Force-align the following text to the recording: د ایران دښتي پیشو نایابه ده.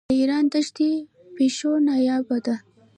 د 0.09 0.11
ایران 0.19 0.45
دښتي 0.53 0.89
پیشو 1.35 1.71
نایابه 1.87 2.37
ده. 2.45 2.55